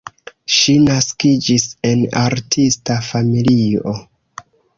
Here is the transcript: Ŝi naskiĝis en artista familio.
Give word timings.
Ŝi 0.53 0.73
naskiĝis 0.85 1.65
en 1.91 2.01
artista 2.23 2.97
familio. 3.11 3.97